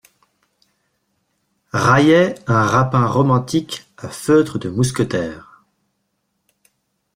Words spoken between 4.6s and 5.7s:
mousquetaire.